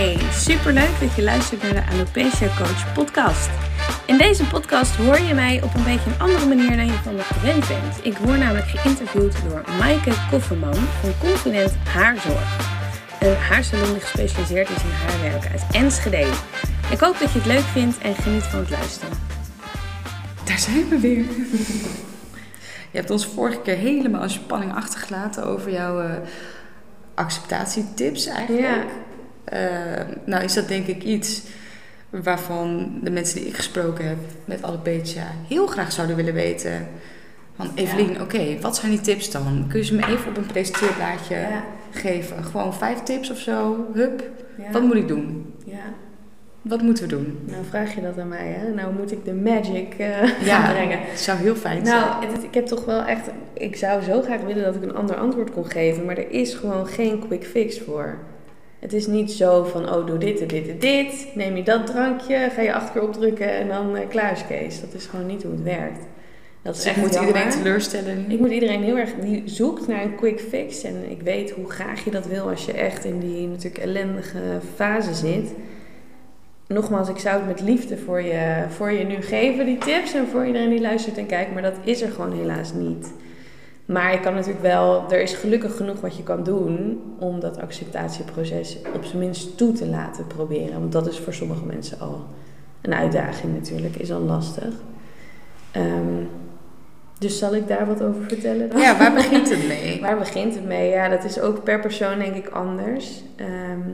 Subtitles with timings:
[0.00, 3.50] Hey, superleuk dat je luistert naar de Alopecia Coach podcast.
[4.06, 7.14] In deze podcast hoor je mij op een beetje een andere manier dan je van
[7.14, 8.04] me gewend bent.
[8.06, 12.58] Ik word namelijk geïnterviewd door Maaike Kofferman van Confident Haarzorg.
[13.20, 16.32] Een haarsalon die gespecialiseerd is in haarwerk uit Enschede.
[16.90, 19.16] Ik hoop dat je het leuk vindt en geniet van het luisteren.
[20.44, 21.24] Daar zijn we weer.
[22.90, 26.10] Je hebt ons vorige keer helemaal in spanning achtergelaten over jouw uh,
[27.14, 28.66] acceptatietips eigenlijk.
[28.66, 29.08] Ja.
[29.52, 29.58] Uh,
[30.24, 31.42] nou is dat denk ik iets
[32.10, 36.88] waarvan de mensen die ik gesproken heb met Alopecia heel graag zouden willen weten.
[37.56, 38.20] Van Evelien, Ja.
[38.22, 39.64] oké, wat zijn die tips dan?
[39.68, 41.64] Kun je ze me even op een presenteerblaadje Ja.
[41.90, 42.44] geven?
[42.44, 43.86] Gewoon vijf tips of zo?
[43.94, 44.22] Hup.
[44.58, 44.70] Ja.
[44.72, 45.54] Wat moet ik doen?
[45.64, 45.78] Ja.
[46.62, 47.38] Wat moeten we doen?
[47.44, 48.68] Nou vraag je dat aan mij, hè?
[48.74, 50.60] Nou moet ik de magic eh, Ja.
[50.60, 50.98] gaan brengen.
[51.00, 52.00] Het zou heel fijn zijn.
[52.00, 53.28] Nou, het- ik heb toch wel echt.
[53.52, 56.54] Ik zou zo graag willen dat ik een ander antwoord kon geven, maar er is
[56.54, 58.18] gewoon geen quick fix voor.
[58.80, 61.26] Het is niet zo van, oh, doe dit en dit en dit.
[61.34, 64.80] Neem je dat drankje, ga je acht keer opdrukken en dan eh, klaar is Kees.
[64.80, 66.06] Dat is gewoon niet hoe het werkt.
[66.62, 67.32] Dat is Dus ik echt moet jammer.
[67.34, 68.30] iedereen teleurstellen.
[68.30, 70.82] Ik moet iedereen heel erg die zoekt naar een quick fix.
[70.82, 74.38] En ik weet hoe graag je dat wil als je echt in die natuurlijk ellendige
[74.74, 75.52] fase zit.
[76.66, 80.14] Nogmaals, ik zou het met liefde voor je, voor je nu geven, die tips.
[80.14, 81.52] En voor iedereen die luistert en kijkt.
[81.52, 83.12] Maar dat is er gewoon helaas niet.
[83.90, 87.60] Maar je kan natuurlijk wel, er is gelukkig genoeg wat je kan doen om dat
[87.60, 90.80] acceptatieproces op zijn minst toe te laten proberen.
[90.80, 92.24] Want dat is voor sommige mensen al
[92.80, 94.74] een uitdaging natuurlijk, is al lastig.
[95.70, 96.24] Ehm,
[97.18, 98.80] dus zal ik daar wat over vertellen dan?
[98.80, 100.00] Ja, waar begint het mee?
[100.02, 100.90] Waar begint het mee?
[100.90, 103.22] Ja, dat is ook per persoon denk ik anders.
[103.36, 103.90] Ehm,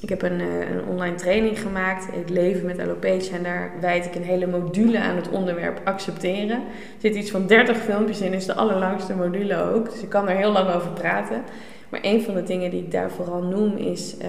[0.00, 3.36] ik heb een, eh, een online training gemaakt, het leven met alopecia.
[3.36, 6.56] En daar wijd ik een hele module aan het onderwerp accepteren.
[6.56, 9.90] Er zit iets van 30 filmpjes in, is de allerlangste module ook.
[9.90, 11.42] Dus ik kan er heel lang over praten.
[11.88, 14.16] Maar een van de dingen die ik daar vooral noem is...
[14.18, 14.28] eh,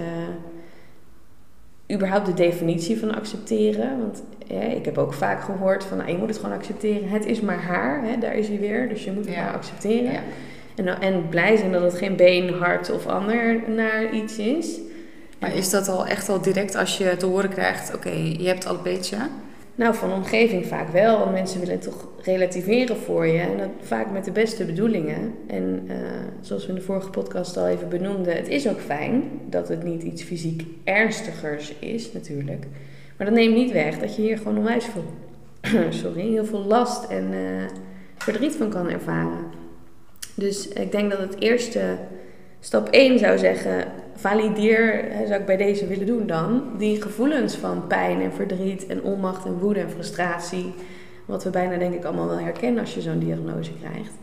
[1.95, 3.99] überhaupt de definitie van accepteren.
[3.99, 4.23] Want
[4.77, 7.09] ik heb ook vaak gehoord van, nou, je moet het gewoon accepteren.
[7.09, 8.89] Het is maar haar, hè, daar is hij weer.
[8.89, 9.43] Dus je moet het Ja.
[9.43, 10.11] maar accepteren.
[10.11, 10.19] Ja.
[10.75, 14.79] En, en blij zijn dat het geen been, hart of ander naar iets is.
[15.39, 18.65] Maar is dat al echt al direct als je te horen krijgt, oké, je hebt
[18.65, 19.29] alopecia?
[19.77, 21.29] Nou, van omgeving vaak wel.
[21.29, 23.39] Mensen willen toch relativeren voor je.
[23.39, 25.33] En dat vaak met de beste bedoelingen.
[25.47, 25.97] En eh,
[26.41, 29.83] zoals we in de vorige podcast al even benoemden, het is ook fijn dat het
[29.83, 32.65] niet iets fysiek ernstigers is, natuurlijk.
[33.17, 35.05] Maar dat neemt niet weg dat je hier gewoon onwijs veel,
[36.01, 37.39] sorry, heel veel last en eh,
[38.17, 39.45] verdriet van kan ervaren.
[40.35, 41.97] Dus ik denk dat het eerste,
[42.59, 43.85] stap 1 zou zeggen,
[44.17, 49.03] valideer, zou ik bij deze willen doen dan, die gevoelens van pijn en verdriet en
[49.03, 50.73] onmacht en woede en frustratie,
[51.25, 54.13] wat we bijna denk ik allemaal wel herkennen als je zo'n diagnose krijgt,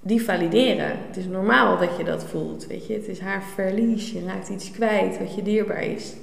[0.00, 0.98] die valideren.
[1.06, 2.92] Het is normaal dat je dat voelt, weet je.
[2.92, 6.14] Het is haar verlies, je raakt iets kwijt wat je dierbaar is.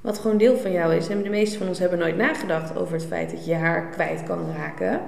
[0.00, 1.08] Wat gewoon deel van jou is.
[1.08, 4.22] En de meeste van ons hebben nooit nagedacht over het feit dat je haar kwijt
[4.22, 5.00] kan raken.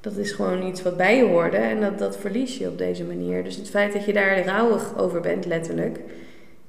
[0.00, 3.04] Dat is gewoon iets wat bij je hoorde en dat, dat verlies je op deze
[3.04, 3.44] manier.
[3.44, 5.98] Dus het feit dat je daar rouwig over bent, letterlijk,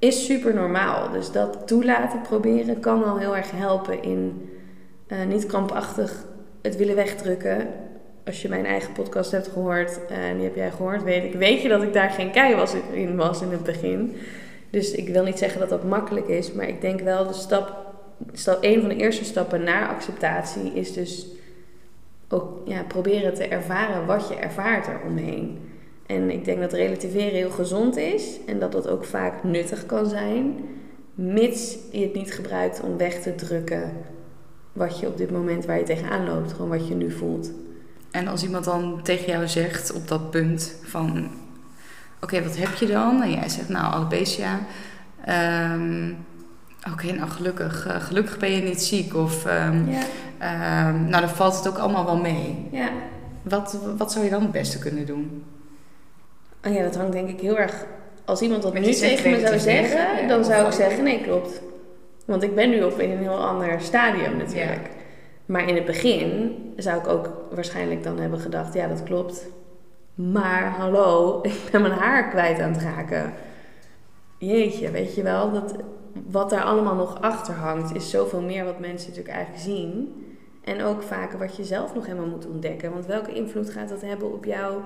[0.02, 1.12] is super normaal.
[1.12, 4.50] Dus dat toelaten proberen kan al heel erg helpen in
[5.08, 6.26] eh, niet krampachtig
[6.62, 7.68] het willen wegdrukken.
[8.26, 11.34] Als je mijn eigen podcast hebt gehoord, eh, en die heb jij gehoord, weet ik,
[11.34, 14.16] weet je dat ik daar geen kei was in was in het begin.
[14.70, 17.76] Dus ik wil niet zeggen dat dat makkelijk is, maar ik denk wel de stap,
[18.34, 21.28] stap een van de eerste stappen naar acceptatie is dus
[22.30, 25.71] ook ja, proberen te ervaren wat je ervaart eromheen.
[26.12, 30.06] En ik denk dat relativeren heel gezond is en dat dat ook vaak nuttig kan
[30.06, 30.56] zijn,
[31.16, 33.92] mits je het niet gebruikt om weg te drukken
[34.74, 37.52] wat je op dit moment waar je tegenaan loopt, gewoon wat je nu voelt.
[38.12, 41.28] En als iemand dan tegen jou zegt op dat punt van...
[42.22, 43.22] Oké, wat heb je dan?
[43.24, 44.60] En jij zegt, nou, alopecia.
[45.26, 46.10] Ehm,
[46.94, 47.88] Oké, nou gelukkig.
[47.88, 49.16] eh, gelukkig ben je niet ziek.
[49.16, 50.02] Of, ehm, Ja,
[50.38, 52.68] ehm, nou, dan valt het ook allemaal wel mee.
[52.72, 52.90] ja.
[53.42, 55.44] Wat, wat zou je dan het beste kunnen doen?
[56.68, 57.86] Oh ja, dat hangt denk ik heel erg.
[58.26, 61.62] Als iemand dat nu tegen me zou zeggen, dan zou ik zeggen: nee, klopt.
[62.26, 64.90] Want ik ben nu op in een heel ander stadium natuurlijk.
[65.46, 69.48] Maar in het begin zou ik ook waarschijnlijk dan hebben gedacht: ja, dat klopt.
[70.16, 73.34] Maar hallo, ik ben mijn haar kwijt aan het raken.
[74.38, 75.76] Jeetje, weet je wel, dat,
[76.30, 80.16] wat daar allemaal nog achter hangt, is zoveel meer wat mensen natuurlijk eigenlijk zien.
[80.64, 82.94] En ook vaak wat je zelf nog helemaal moet ontdekken.
[82.94, 84.82] Want welke invloed gaat dat hebben op jouw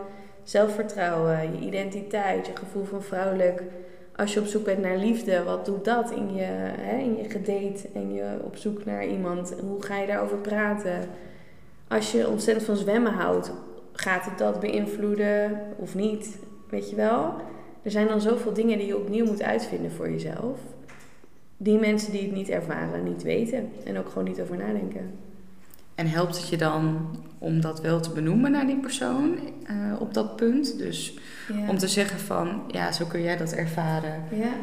[0.45, 3.63] zelfvertrouwen, je identiteit, je gevoel van vrouwelijk?
[4.15, 6.43] Als je op zoek bent naar liefde, wat doet dat in je,
[6.81, 9.55] hè, in je gedate en je op zoek naar iemand?
[9.59, 10.99] Hoe ga je daarover praten?
[11.87, 13.51] Als je ontzettend van zwemmen houdt,
[13.91, 16.37] gaat het dat beïnvloeden of niet?
[16.69, 17.33] Weet je wel?
[17.83, 20.59] Er zijn dan zoveel dingen die je opnieuw moet uitvinden voor jezelf.
[21.57, 23.71] die mensen die het niet ervaren, niet weten.
[23.85, 25.11] En ook gewoon niet over nadenken.
[25.95, 27.07] En helpt het je dan
[27.37, 30.77] om dat wel te benoemen naar die persoon eh, op dat punt?
[30.77, 31.17] Dus
[31.53, 31.69] Ja.
[31.69, 34.53] om te zeggen van, ja, zo kun jij dat ervaren, ja,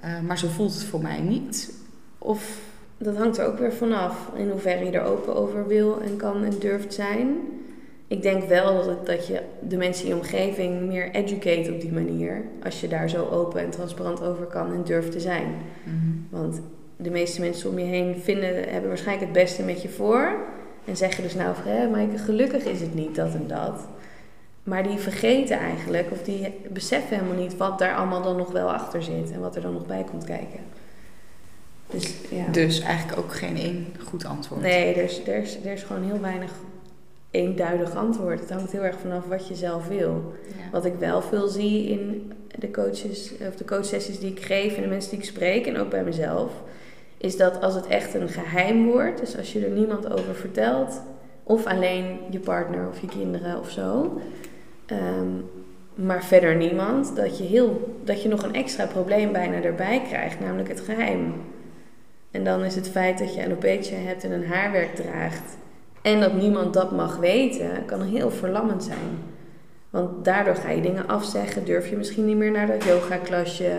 [0.00, 1.74] eh, maar zo voelt het voor mij niet.
[2.18, 2.60] Of,
[2.98, 6.44] dat hangt er ook weer vanaf in hoeverre je er open over wil en kan
[6.44, 7.36] en durft zijn.
[8.06, 11.80] Ik denk wel dat, het, dat je de mensen in je omgeving meer educate op
[11.80, 12.44] die manier.
[12.64, 15.54] Als je daar zo open en transparant over kan en durft te zijn.
[16.30, 16.60] Want
[16.96, 20.34] de meeste mensen om je heen vinden, hebben waarschijnlijk het beste met je voor.
[20.84, 23.86] En zeggen dus nou, hè, Maaike, gelukkig is het niet dat en dat.
[24.62, 28.72] Maar die vergeten eigenlijk, of die beseffen helemaal niet wat daar allemaal dan nog wel
[28.72, 29.30] achter zit.
[29.32, 30.60] En wat er dan nog bij komt kijken.
[31.90, 32.46] Dus ja.
[32.52, 34.60] Dus eigenlijk ook geen één goed antwoord.
[34.60, 36.52] Nee, er is, er, is, er is gewoon heel weinig
[37.30, 38.40] eenduidig antwoord.
[38.40, 40.34] Het hangt heel erg vanaf wat je zelf wil.
[40.46, 40.70] Ja.
[40.70, 44.82] Wat ik wel veel zie in de coaches of de coachsessies die ik geef en
[44.82, 46.52] de mensen die ik spreek en ook bij mezelf,
[47.22, 51.02] is dat als het echt een geheim wordt, dus als je er niemand over vertelt,
[51.42, 54.20] of alleen je partner of je kinderen of zo,
[54.86, 55.28] ehm,
[55.94, 60.40] maar verder niemand, dat je, heel, dat je nog een extra probleem bijna erbij krijgt,
[60.40, 61.34] namelijk het geheim.
[62.30, 65.56] En dan is het feit dat je alopecia hebt en een haarwerk draagt
[66.02, 69.18] en dat niemand dat mag weten, kan heel verlammend zijn.
[69.90, 73.72] Want daardoor ga je dingen afzeggen, durf je misschien niet meer naar dat yoga-klasje.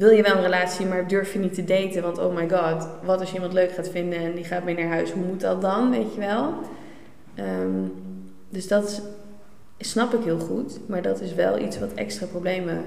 [0.00, 2.88] Wil je wel een relatie, maar durf je niet te daten, want oh my god,
[3.02, 5.40] wat als je iemand leuk gaat vinden en die gaat mee naar huis, hoe moet
[5.40, 6.54] dat dan, weet je wel?
[7.34, 7.88] Ehm,
[8.48, 9.00] dus dat is-
[9.90, 12.84] snap ik heel goed, maar dat is wel iets wat extra problemen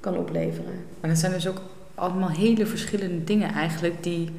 [0.00, 0.74] kan opleveren.
[1.00, 1.60] Maar dat zijn dus ook
[1.94, 4.30] allemaal hele verschillende dingen eigenlijk die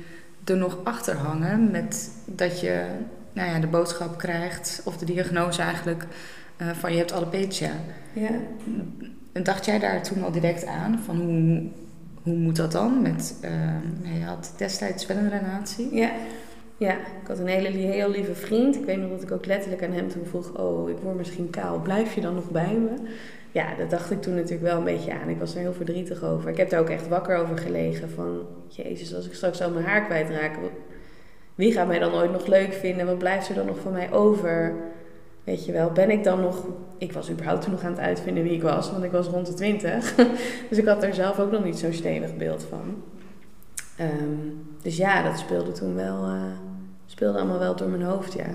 [0.45, 2.85] er nog achter hangen met dat je
[3.33, 6.05] nou ja, de boodschap krijgt of de diagnose eigenlijk
[6.57, 7.71] eh, van je hebt alopecia.
[8.13, 8.29] Ja.
[9.31, 11.61] En dacht jij daar toen al direct aan van hoe,
[12.25, 13.01] hoe moet dat dan?
[13.01, 13.51] Met, eh,
[14.03, 15.95] nou, je had destijds wel een relatie.
[15.95, 16.11] Ja.
[16.77, 18.75] Ja, ik had een hele heel lieve vriend.
[18.75, 21.49] Ik weet nog dat ik ook letterlijk aan hem toen vroeg: Oh, ik word misschien
[21.49, 21.79] kaal.
[21.79, 22.93] Blijf je dan nog bij me?
[23.51, 25.29] Ja, dat dacht ik toen natuurlijk wel een beetje aan.
[25.29, 26.49] Ik was er heel verdrietig over.
[26.49, 28.09] Ik heb daar ook echt wakker over gelegen.
[28.09, 30.55] Van, jezus, als ik straks al mijn haar kwijtraak...
[31.55, 33.05] Wie gaat mij dan ooit nog leuk vinden?
[33.05, 34.73] Wat blijft er dan nog van mij over?
[35.45, 36.65] Weet je wel, ben ik dan nog...
[36.97, 38.91] Ik was überhaupt toen nog aan het uitvinden wie ik was.
[38.91, 40.15] Want ik was rond de twintig.
[40.69, 43.03] dus ik had er zelf ook nog niet zo'n stevig beeld van.
[43.97, 44.37] Ehm,
[44.81, 46.23] dus ja, dat speelde toen wel...
[46.23, 46.41] eh,
[47.05, 48.47] speelde allemaal wel door mijn hoofd, ja.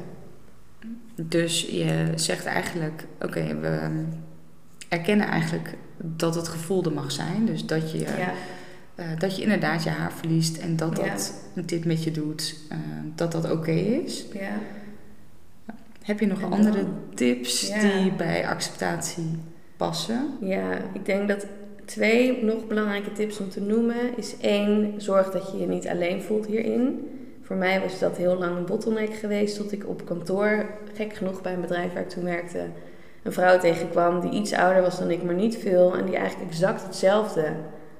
[1.14, 3.90] Dus je zegt eigenlijk, oké, we
[4.88, 7.46] erkennen eigenlijk dat het gevoel er mag zijn.
[7.46, 8.32] Dus dat je, Ja,
[8.94, 11.04] eh, dat je inderdaad je haar verliest en dat Ja.
[11.12, 12.78] dat dit met je doet, eh,
[13.14, 14.24] dat dat oké is.
[14.32, 14.52] ja.
[16.02, 17.80] Heb je nog andere tips Ja.
[17.80, 19.38] die bij acceptatie
[19.76, 20.36] passen?
[20.40, 21.46] Ja, ik denk dat
[21.84, 26.22] twee nog belangrijke tips om te noemen is één, zorg dat je je niet alleen
[26.22, 27.08] voelt hierin.
[27.42, 31.42] Voor mij was dat heel lang een bottleneck geweest tot ik op kantoor, gek genoeg
[31.42, 32.64] bij een bedrijf waar ik toen werkte,
[33.22, 35.96] een vrouw tegenkwam die iets ouder was dan ik, maar niet veel.
[35.96, 37.44] En die eigenlijk exact hetzelfde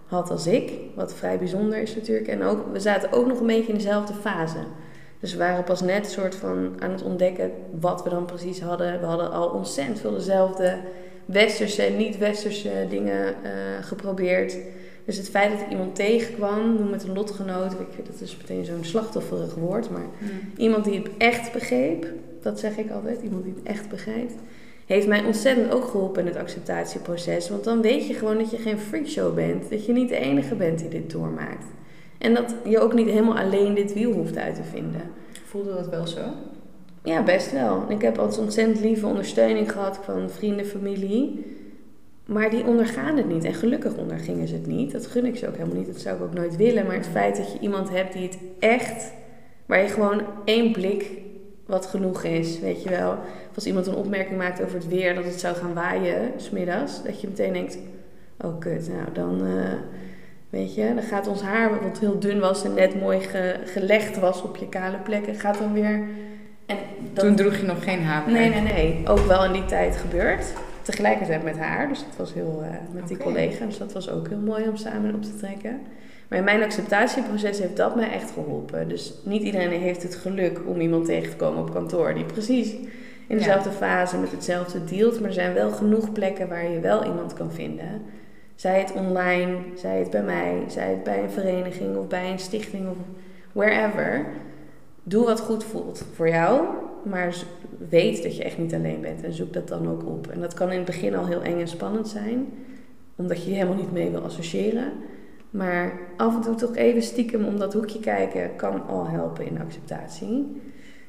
[0.07, 2.29] had als ik, wat vrij bijzonder is natuurlijk.
[2.29, 4.59] En ook, we zaten ook nog een beetje in dezelfde fase.
[5.21, 7.51] Dus we waren pas net soort van aan het ontdekken
[7.81, 9.01] wat we dan precies hadden.
[9.01, 10.79] We hadden al ontzettend veel dezelfde
[11.25, 13.51] westerse en niet-westerse dingen eh,
[13.81, 14.57] geprobeerd.
[15.05, 18.65] Dus het feit dat ik iemand tegenkwam, noem het een lotgenoot, je, dat is meteen
[18.65, 20.07] zo'n slachtofferig woord, maar
[20.57, 22.07] iemand die het echt begreep,
[22.43, 24.35] dat zeg ik altijd, iemand die het echt begrijpt,
[24.87, 27.49] heeft mij ontzettend ook geholpen in het acceptatieproces.
[27.49, 30.55] Want dan weet je gewoon dat je geen freakshow bent, dat je niet de enige
[30.55, 31.65] bent die dit doormaakt.
[32.21, 35.01] En dat je ook niet helemaal alleen dit wiel hoeft uit te vinden.
[35.45, 36.21] Voelde dat wel zo?
[37.03, 37.85] Ja, best wel.
[37.89, 41.45] Ik heb altijd ontzettend lieve ondersteuning gehad van vrienden, familie.
[42.27, 43.45] Maar die ondergaan het niet.
[43.45, 44.93] En gelukkig ondergingen ze het niet.
[44.93, 45.87] Dat gun ik ze ook helemaal niet.
[45.87, 46.87] Dat zou ik ook nooit willen.
[46.87, 49.13] Maar het feit dat je iemand hebt die het echt...
[49.67, 51.11] Waar je gewoon één blik
[51.67, 53.11] wat genoeg is, weet je wel.
[53.51, 57.03] Of als iemand een opmerking maakt over het weer, dat het zou gaan waaien, smiddags.
[57.03, 57.79] Dat je meteen denkt,
[58.41, 59.47] oh kut, nou dan...
[59.47, 59.73] eh,
[60.51, 64.19] Weet je, dan gaat ons haar, wat heel dun was en net mooi ge- gelegd
[64.19, 66.01] was op je kale plekken, gaat dan weer.
[66.67, 66.77] En
[67.13, 68.31] dat- Toen droeg je nog geen haar.
[68.31, 69.01] Nee, nee, nee.
[69.07, 70.45] Ook wel in die tijd gebeurd.
[70.83, 71.89] Tegelijkertijd met haar.
[71.89, 73.65] Dus dat was heel, eh, met die collega.
[73.67, 75.81] Dus dat was ook heel mooi om samen op te trekken.
[76.29, 78.89] Maar in mijn acceptatieproces heeft dat mij echt geholpen.
[78.89, 82.73] Dus niet iedereen heeft het geluk om iemand tegen te komen op kantoor die precies
[83.27, 85.21] in dezelfde fase met hetzelfde dealt.
[85.21, 88.03] Maar er zijn wel genoeg plekken waar je wel iemand kan vinden.
[88.61, 92.39] Zij het online, zij het bij mij, zij het bij een vereniging of bij een
[92.39, 92.97] stichting of
[93.53, 94.27] wherever.
[95.03, 96.67] Doe wat goed voelt voor jou,
[97.03, 97.37] maar
[97.89, 100.27] weet dat je echt niet alleen bent en zoek dat dan ook op.
[100.27, 102.49] En dat kan in het begin al heel eng en spannend zijn,
[103.17, 104.93] omdat je je helemaal niet mee wil associëren.
[105.51, 109.61] Maar af en toe toch even stiekem om dat hoekje kijken kan al helpen in
[109.61, 110.61] acceptatie.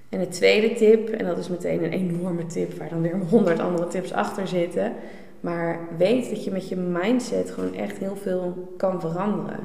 [0.10, 3.60] En de tweede tip, en dat is meteen een enorme tip waar dan weer honderd
[3.60, 4.94] andere tips achter zitten.
[5.42, 9.60] Maar weet dat je met je mindset gewoon echt heel veel kan veranderen.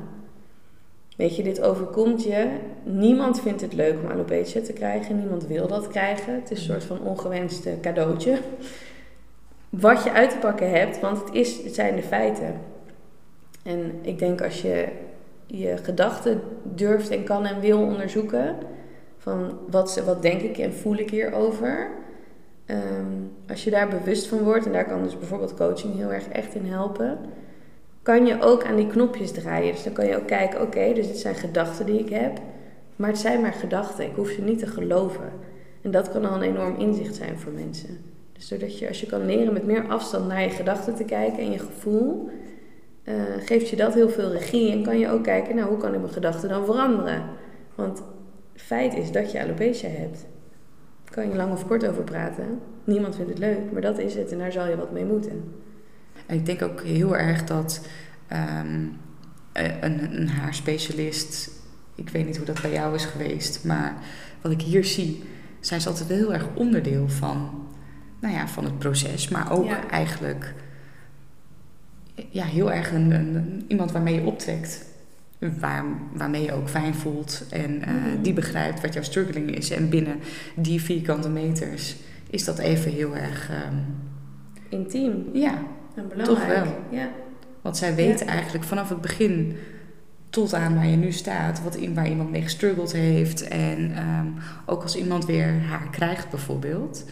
[1.16, 2.48] Weet je, dit overkomt je.
[2.82, 5.18] Niemand vindt het leuk om alopecia te krijgen.
[5.18, 6.34] Niemand wil dat krijgen.
[6.34, 8.38] Het is een soort van ongewenste cadeautje.
[9.68, 12.60] Wat je uit te pakken hebt, want het, is, het zijn de feiten.
[13.62, 14.88] En ik denk als je
[15.46, 18.56] je gedachten durft en kan en wil onderzoeken,
[19.18, 21.90] van wat, wat denk ik en voel ik hierover.
[22.70, 26.28] Um, als je daar bewust van wordt, en daar kan dus bijvoorbeeld coaching heel erg
[26.28, 27.18] echt in helpen,
[28.02, 29.72] kan je ook aan die knopjes draaien.
[29.72, 32.38] Dus dan kan je ook kijken, oké, dus dit zijn gedachten die ik heb,
[32.96, 34.04] maar het zijn maar gedachten.
[34.04, 35.32] Ik hoef ze niet te geloven.
[35.82, 37.98] En dat kan al een enorm inzicht zijn voor mensen.
[38.32, 41.38] Dus doordat je, als je kan leren met meer afstand naar je gedachten te kijken
[41.38, 42.30] en je gevoel,
[43.04, 44.72] uh, geeft je dat heel veel regie.
[44.72, 47.22] En kan je ook kijken, nou, hoe kan ik mijn gedachten dan veranderen?
[47.74, 48.02] Want
[48.54, 50.26] feit is dat je alopecia hebt.
[51.16, 52.60] Kan je lang of kort over praten.
[52.84, 55.52] Niemand vindt het leuk, maar dat is het en daar zal je wat mee moeten.
[56.26, 57.86] En ik denk ook heel erg dat
[58.32, 58.96] um,
[59.52, 61.50] een, een haarspecialist,
[61.94, 63.94] ik weet niet hoe dat bij jou is geweest, maar
[64.40, 65.22] wat ik hier zie,
[65.60, 67.66] zijn ze altijd heel erg onderdeel van,
[68.20, 70.54] nou ja, van het proces, maar ook eigenlijk
[72.30, 74.84] ja, heel erg een, een, iemand waarmee je optrekt.
[75.38, 77.84] Waar, waarmee je ook fijn voelt en uh,
[78.22, 79.70] die begrijpt wat jouw struggling is.
[79.70, 80.18] En binnen
[80.54, 81.96] die vierkante meters
[82.30, 83.50] is dat even heel erg...
[83.50, 83.84] Um,
[84.68, 85.24] Intiem.
[85.32, 85.58] Ja,
[85.94, 86.26] en belangrijk.
[86.26, 86.66] toch wel.
[86.90, 87.08] Ja.
[87.62, 89.56] Want zij weten eigenlijk vanaf het begin
[90.30, 93.48] tot aan waar je nu staat, wat, waar iemand mee gestruggeld heeft.
[93.48, 94.34] En um,
[94.66, 97.04] ook als iemand weer haar krijgt bijvoorbeeld,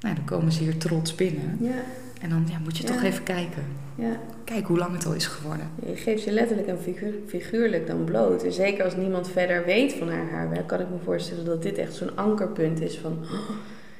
[0.00, 1.58] nou, dan komen ze hier trots binnen.
[1.60, 1.70] Ja.
[2.22, 3.62] En dan ja, moet je toch even kijken.
[3.94, 4.20] Ja.
[4.44, 5.70] Kijk hoe lang het al is geworden.
[5.86, 8.44] Je geeft je letterlijk en figuur, figuurlijk dan bloot.
[8.44, 11.78] En zeker als niemand verder weet van haar haarwerk, kan ik me voorstellen dat dit
[11.78, 13.18] echt zo'n ankerpunt is van...
[13.22, 13.50] Oh,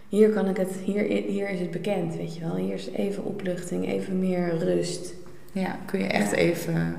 [0.08, 2.56] hier kan ik het, hier, hier is het bekend, weet je wel.
[2.56, 5.14] Hier is even opluchting, even meer rust.
[5.52, 6.96] Ja, kun je echt even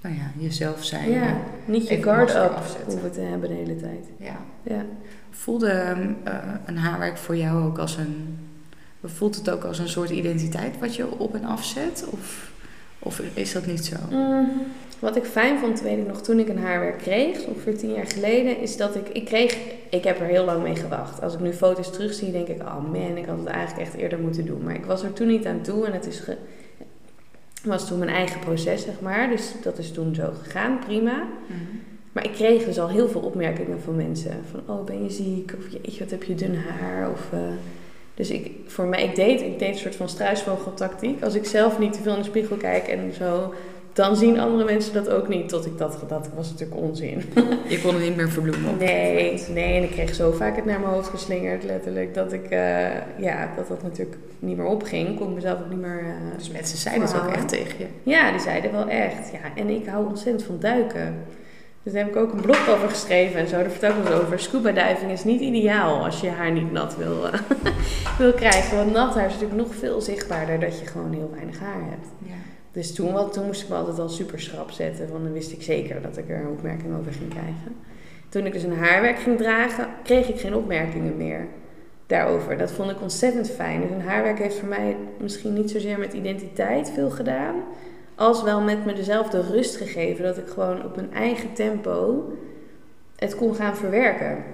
[0.00, 1.10] nou ja, jezelf zijn.
[1.10, 4.06] Ja, niet je guard up hoeven te hebben de hele tijd.
[4.16, 4.36] Ja.
[4.62, 4.84] ja.
[5.30, 5.96] Voelde
[6.28, 8.38] uh, een haarwerk voor jou ook als een
[9.04, 12.04] Voelt het ook als een soort identiteit wat je op en afzet?
[12.10, 12.50] Of,
[12.98, 13.96] of is dat niet zo?
[14.10, 14.50] Mm,
[14.98, 18.06] wat ik fijn vond, weet ik nog, toen ik een haarwerk kreeg, ongeveer tien jaar
[18.06, 19.56] geleden, is dat ik, ik kreeg,
[19.90, 21.22] ik heb er heel lang mee gewacht.
[21.22, 24.18] Als ik nu foto's terugzie, denk ik, oh man, ik had het eigenlijk echt eerder
[24.18, 24.62] moeten doen.
[24.62, 26.22] Maar ik was er toen niet aan toe en het is
[27.64, 29.28] was toen mijn eigen proces, zeg maar.
[29.28, 31.26] Dus dat is toen zo gegaan, prima.
[31.46, 31.58] Mhm.
[32.12, 34.40] Maar ik kreeg dus al heel veel opmerkingen van mensen.
[34.50, 35.54] Van, oh, ben je ziek?
[35.58, 37.10] Of jeetje, wat heb je dun haar?
[37.10, 37.30] Of...
[37.34, 37.40] Uh,
[38.14, 41.22] dus ik, voor mij, ik deed, ik deed een soort van struisvogeltactiek.
[41.22, 43.52] Als ik zelf niet te veel in de spiegel kijk en zo,
[43.92, 45.48] dan zien andere mensen dat ook niet.
[45.48, 47.22] Tot ik dat, dat was natuurlijk onzin.
[47.68, 48.76] Je kon het niet meer verbloemen.
[48.78, 52.50] Nee, nee, en ik kreeg zo vaak het naar mijn hoofd geslingerd, letterlijk, dat ik,
[52.50, 55.18] uh, ja, dat dat natuurlijk niet meer opging.
[55.18, 56.02] Kon ik mezelf ook niet meer.
[56.02, 57.86] Uh, dus mensen zeiden het ook echt tegen je?
[58.02, 59.30] Ja, die zeiden wel echt.
[59.32, 61.14] Ja, en ik hou ontzettend van duiken.
[61.84, 63.56] Dus daar heb ik ook een blog over geschreven en zo.
[63.56, 64.40] Daar vertel ik over.
[64.40, 67.32] Scuba diving is niet ideaal als je haar niet nat wil, uh,
[68.18, 68.76] wil krijgen.
[68.76, 72.06] Want nat haar is natuurlijk nog veel zichtbaarder dat je gewoon heel weinig haar hebt.
[72.18, 72.34] Ja.
[72.72, 75.10] Dus toen, wat, toen moest ik me altijd al super schrap zetten.
[75.10, 77.76] Want dan wist ik zeker dat ik er een opmerking over ging krijgen.
[78.28, 81.46] Toen ik dus een haarwerk ging dragen, kreeg ik geen opmerkingen meer
[82.06, 82.58] daarover.
[82.58, 83.80] Dat vond ik ontzettend fijn.
[83.80, 87.54] Dus een haarwerk heeft voor mij misschien niet zozeer met identiteit veel gedaan
[88.14, 90.24] als wel met me dezelfde rust gegeven.
[90.24, 92.24] Dat ik gewoon op mijn eigen tempo
[93.16, 94.44] het kon gaan verwerken.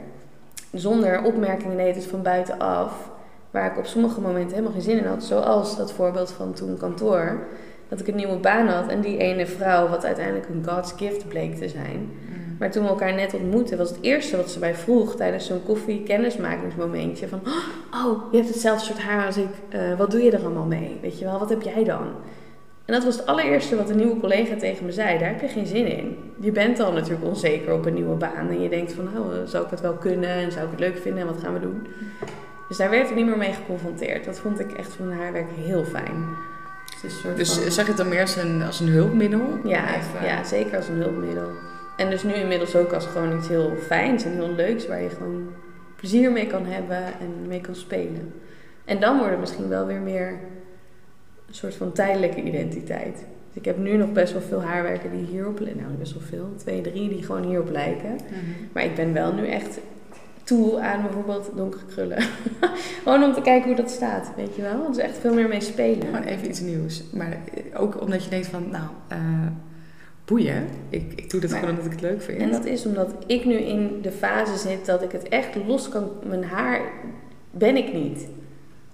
[0.73, 3.11] Zonder opmerkingen deed van buitenaf.
[3.50, 5.25] Waar ik op sommige momenten helemaal geen zin in had.
[5.25, 7.38] Zoals dat voorbeeld van toen kantoor.
[7.88, 11.29] Dat ik een nieuwe baan had en die ene vrouw, wat uiteindelijk een God's gift
[11.29, 11.99] bleek te zijn.
[11.99, 12.40] Mm.
[12.59, 15.62] Maar toen we elkaar net ontmoetten, was het eerste wat ze mij vroeg tijdens zo'n
[15.62, 17.40] koffie-kennismakingsmomentje: van,
[17.95, 19.49] Oh, je hebt hetzelfde soort haar als ik.
[19.75, 20.99] Uh, wat doe je er allemaal mee?
[21.02, 22.07] Weet je wel, wat heb jij dan?
[22.90, 25.18] En dat was het allereerste wat een nieuwe collega tegen me zei.
[25.18, 26.32] Daar heb je geen zin in.
[26.40, 28.49] Je bent al natuurlijk onzeker op een nieuwe baan.
[28.49, 30.30] En je denkt van, nou, zou ik het wel kunnen?
[30.30, 31.20] En zou ik het leuk vinden?
[31.20, 31.87] En wat gaan we doen?
[32.68, 34.25] Dus daar werd ik niet meer mee geconfronteerd.
[34.25, 36.25] Dat vond ik echt van haar werk heel fijn.
[37.02, 39.59] Dus, dus zag je het dan meer als een, als een hulpmiddel?
[39.64, 39.85] Ja,
[40.23, 41.49] ja, zeker als een hulpmiddel.
[41.97, 44.87] En dus nu inmiddels ook als gewoon iets heel fijns en heel leuks.
[44.87, 45.49] Waar je gewoon
[45.97, 48.32] plezier mee kan hebben en mee kan spelen.
[48.85, 50.38] En dan wordt het misschien wel weer meer
[51.50, 53.14] een soort van tijdelijke identiteit.
[53.16, 53.25] Dus
[53.61, 55.83] ik heb nu nog best wel veel haarwerken die hierop lijken.
[55.83, 56.49] Nou, best wel veel.
[56.57, 58.11] Twee, drie die gewoon hierop lijken.
[58.12, 58.37] Mhm.
[58.73, 59.78] Maar ik ben wel nu echt
[60.45, 62.19] toe aan bijvoorbeeld donkere krullen.
[63.04, 64.87] gewoon om te kijken hoe dat staat, weet je wel.
[64.87, 66.07] Dus echt veel meer mee spelen.
[66.07, 67.02] Gewoon even iets nieuws.
[67.12, 67.37] Maar
[67.75, 69.47] ook omdat je denkt van, nou, uh,
[70.25, 70.64] boeien.
[70.88, 72.38] Ik, ik doe dat Maar- gewoon omdat ik het leuk vind.
[72.38, 75.88] En dat is omdat ik nu in de fase zit dat ik het echt los
[75.88, 76.11] kan.
[76.28, 76.80] Mijn haar
[77.50, 78.26] ben ik niet.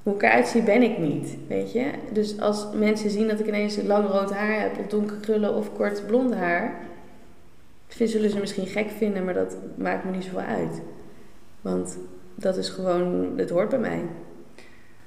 [0.07, 1.37] Hoe ik eruit zie, ben ik niet.
[1.49, 1.91] Weet je?
[2.13, 5.73] Dus als mensen zien dat ik ineens lang rood haar heb, of donker krullen of
[5.73, 6.75] kort blond haar,
[7.89, 10.81] zullen ze misschien gek vinden, maar dat maakt me niet zoveel uit.
[11.61, 11.99] Want
[12.35, 14.03] dat is gewoon, het hoort bij mij.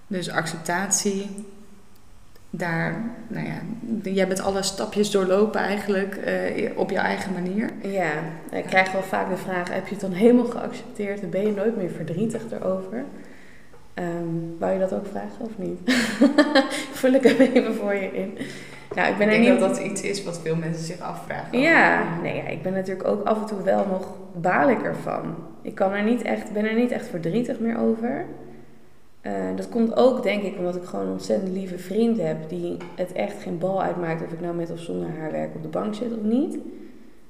[0.07, 1.29] Dus acceptatie,
[2.49, 3.61] daar, nou ja,
[4.11, 7.69] jij bent alle stapjes doorlopen eigenlijk eh, op jouw eigen manier.
[7.81, 8.11] Ja,
[8.51, 11.53] ik krijg wel vaak de vraag: heb je het dan helemaal geaccepteerd en ben je
[11.53, 13.03] nooit meer verdrietig erover?
[13.99, 15.79] Ehm wou je dat ook vragen of niet?
[16.99, 18.37] Vul ik hem even voor je in.
[18.95, 19.47] Nou, ik ben ik niet.
[19.47, 21.59] denk dat dat iets is wat veel mensen zich afvragen.
[21.59, 25.35] Ja, nee, ja, ik ben natuurlijk ook af en toe wel nog baal ik ervan.
[25.61, 28.25] Ik kan er niet echt, ben er niet echt verdrietig meer over.
[29.21, 32.77] Eh, dat komt ook, denk ik, omdat ik gewoon een ontzettend lieve vriend heb die
[32.95, 35.67] het echt geen bal uitmaakt of ik nou met of zonder haar werk op de
[35.67, 36.57] bank zit of niet.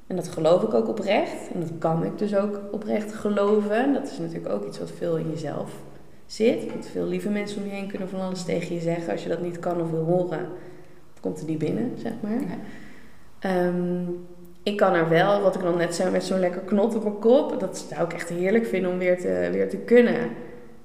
[0.07, 1.49] En dat geloof ik ook oprecht.
[1.53, 3.93] En dat kan ik dus ook oprecht geloven.
[3.93, 5.71] Dat is natuurlijk ook iets wat veel in jezelf
[6.31, 6.71] zit.
[6.71, 9.11] Want veel lieve mensen om je heen kunnen van alles tegen je zeggen.
[9.11, 10.47] Als je dat niet kan of wil horen,
[11.21, 12.31] komt het niet binnen, zeg maar.
[12.31, 12.57] Ja.
[13.39, 14.03] Ehm,
[14.63, 17.19] ik kan er wel, wat ik dan net zei, met zo'n lekker knot op mijn
[17.19, 17.59] kop.
[17.59, 20.29] Dat zou ik echt heerlijk vinden om weer te, weer te kunnen.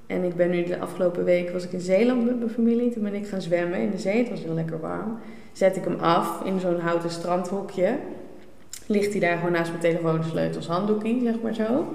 [0.06, 2.92] En ik ben nu de afgelopen week, was ik in Zeeland met mijn familie.
[2.92, 4.18] Toen ben ik gaan zwemmen in de zee.
[4.18, 5.18] Het was heel lekker warm.
[5.52, 7.96] Zet ik hem af in zo'n houten strandhokje.
[8.86, 11.94] Ligt hij daar gewoon naast mijn telefoon, sleutels, handdoekie, zeg maar zo.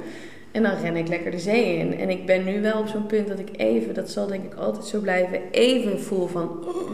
[0.52, 1.98] En dan ren ik lekker de zee in.
[1.98, 4.54] En ik ben nu wel op zo'n punt dat ik even, dat zal denk ik
[4.54, 6.50] altijd zo blijven, even voel van...
[6.66, 6.90] "Oh,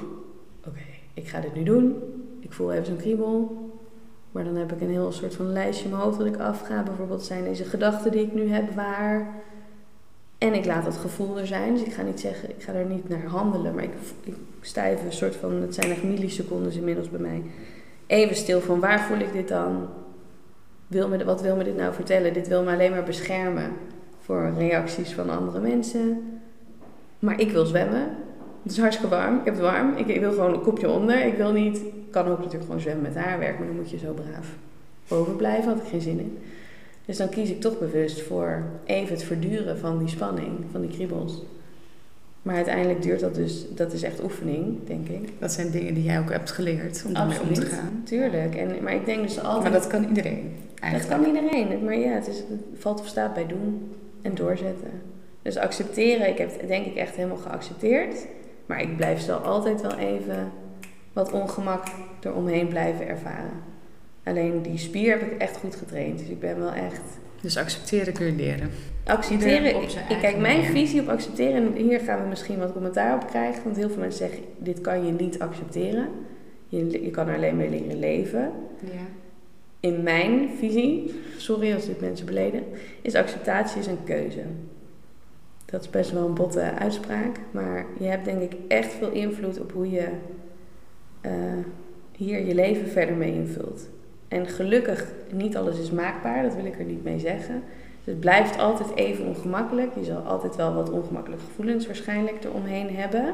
[0.67, 0.79] Oké,
[1.13, 1.95] ik ga dit nu doen.
[2.39, 3.63] Ik voel even zo'n kriebel.
[4.31, 6.83] Maar dan heb ik een heel soort van lijstje in mijn hoofd dat ik afga.
[6.83, 9.43] Bijvoorbeeld zijn deze gedachten die ik nu heb waar.
[10.37, 11.73] En ik laat dat gevoel er zijn.
[11.73, 13.75] Dus ik ga niet zeggen, ik ga er niet naar handelen.
[13.75, 13.93] Maar ik,
[14.23, 14.35] ik
[15.03, 17.43] een soort van, het zijn echt millisecondes inmiddels bij mij.
[18.07, 19.87] Even stil van waar voel ik dit dan?
[20.87, 22.33] Wat wil me dit nou vertellen?
[22.33, 23.71] Dit wil me alleen maar beschermen
[24.19, 26.39] voor reacties van andere mensen.
[27.19, 28.09] Maar ik wil zwemmen.
[28.63, 29.39] Het is hartstikke warm.
[29.39, 29.97] Ik heb het warm.
[29.97, 31.25] Ik, wil gewoon een kopje onder.
[31.25, 31.77] Ik wil niet.
[31.77, 34.47] Ik kan ook natuurlijk gewoon zwemmen met haarwerk, maar dan moet je zo braaf
[35.07, 35.71] boven blijven.
[35.71, 36.37] Had ik geen zin in.
[37.05, 40.89] Dus dan kies ik toch bewust voor even het verduren van die spanning, van die
[40.89, 41.43] kriebels.
[42.45, 45.29] Maar uiteindelijk duurt dat dus, dat is echt oefening, denk ik.
[45.39, 48.01] Dat zijn dingen die jij ook hebt geleerd om daarmee om te gaan.
[48.03, 48.55] Tuurlijk.
[48.55, 49.61] En, maar ik denk dus altijd.
[49.61, 51.21] Maar dat kan iedereen Dat eigenlijk.
[51.21, 51.83] kan iedereen.
[51.83, 54.91] Maar ja, het, is, het valt of staat bij doen en doorzetten.
[55.41, 58.25] Dus accepteren, ik heb het denk ik echt helemaal geaccepteerd.
[58.65, 60.51] Maar ik blijf zo altijd wel even
[61.13, 61.87] wat ongemak
[62.21, 63.61] eromheen blijven ervaren.
[64.23, 66.19] Alleen die spier heb ik echt goed getraind.
[66.19, 67.01] Dus ik ben wel echt...
[67.45, 68.69] Dus accepteren kun je leren.
[69.03, 70.71] Accepteren, ik, kijk, mijn manier.
[70.71, 71.55] visie op accepteren...
[71.55, 73.63] En hier gaan we misschien wat commentaar op krijgen.
[73.63, 76.09] Want heel veel mensen zeggen, dit kan je niet accepteren.
[76.67, 78.51] Je, je kan er alleen mee leren leven.
[78.81, 79.05] Ja.
[79.79, 82.63] In mijn visie, sorry als dit mensen beleden,
[83.01, 84.43] is acceptatie is een keuze.
[85.65, 89.59] Dat is best wel een botte uitspraak, maar je hebt denk ik echt veel invloed
[89.59, 90.07] op hoe je
[91.21, 91.31] eh,
[92.15, 93.89] hier je leven verder mee invult.
[94.27, 97.63] En gelukkig, niet alles is maakbaar, dat wil ik er niet mee zeggen.
[98.03, 99.95] Dus het blijft altijd even ongemakkelijk.
[99.95, 103.33] Je zal altijd wel wat ongemakkelijke gevoelens waarschijnlijk eromheen hebben.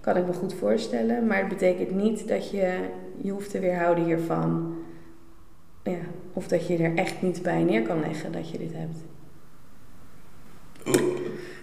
[0.00, 1.26] Kan ik me goed voorstellen.
[1.26, 2.78] Maar het betekent niet dat je
[3.16, 4.74] je hoeft te weerhouden hiervan.
[5.82, 5.98] Ja,
[6.32, 8.96] of dat je er echt niet bij neer kan leggen dat je dit hebt.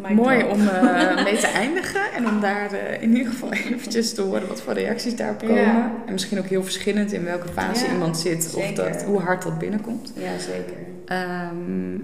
[0.10, 4.22] Mooi om eh, mee te eindigen en om daar eh, in ieder geval eventjes te
[4.22, 5.56] horen wat voor reacties daarop komen.
[5.56, 5.92] Ja.
[6.06, 9.44] En misschien ook heel verschillend in welke fase Ja, iemand zit of dat, hoe hard
[9.44, 10.14] dat binnenkomt.
[10.16, 10.76] Ja, zeker.
[11.06, 11.96] Ehm,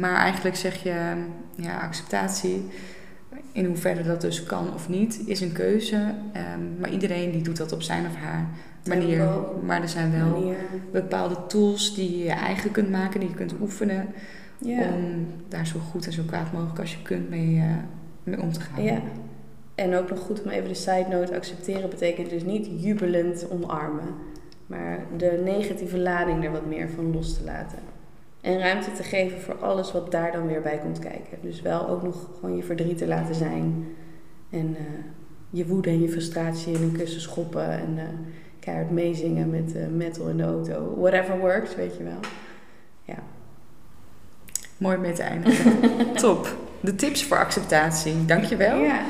[0.00, 0.94] maar eigenlijk zeg je,
[1.56, 2.68] ja, acceptatie,
[3.52, 6.14] in hoeverre dat dus kan of niet, is een keuze.
[6.32, 8.46] Ehm, maar iedereen die doet dat op zijn of haar
[8.86, 9.28] manier.
[9.62, 10.54] Maar er zijn wel
[10.92, 14.06] bepaalde tools die je je eigen kunt maken, die je kunt oefenen.
[14.58, 14.92] Ja.
[14.94, 17.76] Om daar zo goed en zo kwaad mogelijk als je kunt mee, eh,
[18.22, 18.82] mee om te gaan.
[18.82, 19.00] ja.
[19.74, 24.14] En ook nog goed om even de side note accepteren betekent dus niet jubelend omarmen.
[24.66, 27.78] Maar de negatieve lading er wat meer van los te laten.
[28.40, 31.38] En ruimte te geven voor alles wat daar dan weer bij komt kijken.
[31.42, 33.86] Dus wel ook nog gewoon je verdriet te laten zijn.
[34.50, 34.84] En eh,
[35.50, 37.70] je woede en je frustratie in een kussen schoppen.
[37.70, 38.04] En eh,
[38.58, 40.94] keihard meezingen met metal in de auto.
[41.00, 42.20] Whatever works, weet je wel.
[44.78, 45.72] Mooi mee te eindigen.
[46.14, 46.56] Top.
[46.80, 48.24] De tips voor acceptatie.
[48.24, 48.78] Dankjewel.
[48.78, 49.00] Ja.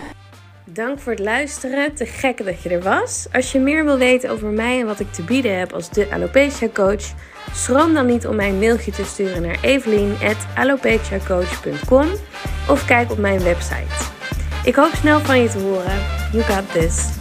[0.65, 1.95] Dank voor het luisteren.
[1.95, 3.27] Te gek dat je er was.
[3.33, 6.11] Als je meer wil weten over mij en wat ik te bieden heb als de
[6.11, 7.05] Alopecia Coach,
[7.53, 12.07] schroom dan niet om mij een mailtje te sturen naar evelien.alopeciacoach.com
[12.69, 14.07] of kijk op mijn website.
[14.65, 15.99] Ik hoop snel van je te horen.
[16.33, 17.18] You got this.